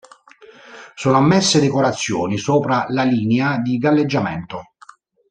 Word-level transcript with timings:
Sono 0.95 1.17
ammesse 1.17 1.59
decorazioni 1.59 2.39
sopra 2.39 2.85
la 2.89 3.03
linea 3.03 3.59
di 3.59 3.77
galleggiamento. 3.77 4.63